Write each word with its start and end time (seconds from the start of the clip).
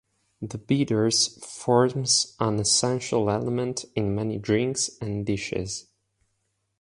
The 0.41 0.57
bitters 0.57 1.27
forms 1.45 2.35
an 2.39 2.57
essential 2.59 3.29
element 3.29 3.85
in 3.95 4.15
many 4.15 4.39
drinks 4.39 4.89
and 4.99 5.23
dishes. 5.27 5.89